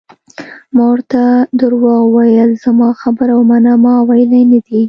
[0.75, 1.21] ما ورته
[1.59, 4.79] درواغ وویل: زما خبره ومنه، ما ویلي نه دي.